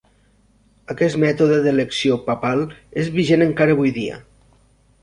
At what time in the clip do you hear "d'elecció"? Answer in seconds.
1.67-2.17